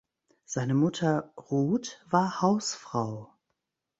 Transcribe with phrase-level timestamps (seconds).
[0.45, 3.35] Seine Mutter Ruth war Hausfrau.